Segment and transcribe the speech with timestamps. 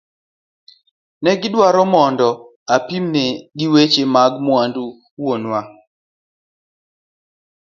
[1.23, 2.29] Negi dwaro mondo
[2.75, 3.23] apimne
[3.57, 4.83] gi weche mag mwandu
[5.19, 5.61] wuonwa.